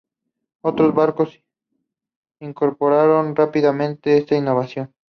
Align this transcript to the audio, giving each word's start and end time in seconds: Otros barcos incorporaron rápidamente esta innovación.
Otros 0.63 0.95
barcos 0.95 1.43
incorporaron 2.39 3.35
rápidamente 3.35 4.17
esta 4.17 4.33
innovación. 4.35 4.95